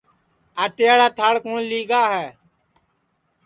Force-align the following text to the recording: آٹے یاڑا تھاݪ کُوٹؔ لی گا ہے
آٹے 0.63 0.83
یاڑا 0.89 1.07
تھاݪ 1.17 1.35
کُوٹؔ 1.43 1.61
لی 1.69 1.81
گا 1.89 2.03
ہے 2.13 2.27